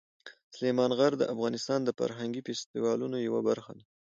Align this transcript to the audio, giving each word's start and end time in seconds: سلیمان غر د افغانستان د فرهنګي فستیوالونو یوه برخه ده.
سلیمان 0.55 0.91
غر 0.99 1.13
د 1.17 1.23
افغانستان 1.33 1.79
د 1.83 1.89
فرهنګي 1.99 2.41
فستیوالونو 2.47 3.17
یوه 3.27 3.41
برخه 3.49 3.71
ده. 3.77 3.83